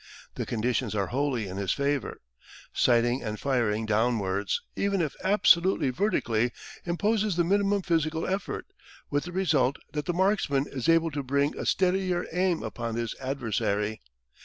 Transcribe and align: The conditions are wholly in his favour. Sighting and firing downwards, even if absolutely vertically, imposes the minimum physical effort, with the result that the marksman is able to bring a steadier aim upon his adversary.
The 0.33 0.47
conditions 0.47 0.95
are 0.95 1.05
wholly 1.13 1.47
in 1.47 1.57
his 1.57 1.73
favour. 1.73 2.21
Sighting 2.73 3.21
and 3.21 3.39
firing 3.39 3.85
downwards, 3.85 4.59
even 4.75 4.99
if 4.99 5.15
absolutely 5.23 5.91
vertically, 5.91 6.51
imposes 6.85 7.35
the 7.35 7.43
minimum 7.43 7.83
physical 7.83 8.25
effort, 8.25 8.65
with 9.11 9.25
the 9.25 9.31
result 9.31 9.77
that 9.93 10.05
the 10.05 10.13
marksman 10.13 10.65
is 10.67 10.89
able 10.89 11.11
to 11.11 11.21
bring 11.21 11.55
a 11.55 11.67
steadier 11.67 12.25
aim 12.31 12.63
upon 12.63 12.95
his 12.95 13.13
adversary. 13.21 14.01